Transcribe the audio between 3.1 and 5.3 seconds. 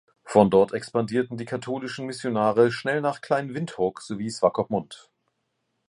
Klein Windhoek sowie Swakopmund.